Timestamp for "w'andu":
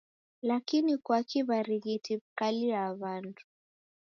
2.99-3.43